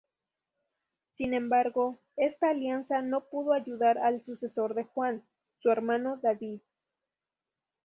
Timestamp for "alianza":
2.49-3.03